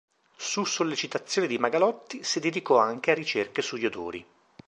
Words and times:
Su 0.37 0.65
sollecitazione 0.65 1.45
di 1.45 1.59
Magalotti, 1.59 2.23
si 2.23 2.39
dedicò 2.39 2.77
anche 2.79 3.11
a 3.11 3.13
ricerche 3.13 3.61
sugli 3.61 3.85
odori. 3.85 4.25